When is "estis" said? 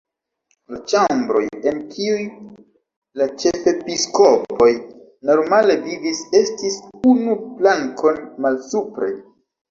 6.39-6.79